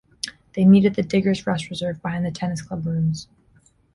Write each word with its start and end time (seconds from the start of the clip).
They 0.55 0.65
meet 0.65 0.85
at 0.85 0.95
the 0.95 1.03
Diggers 1.03 1.45
Rest 1.45 1.69
Reserve 1.69 2.01
behind 2.01 2.25
the 2.25 2.31
tennis 2.31 2.63
club 2.63 2.87
rooms. 2.87 3.27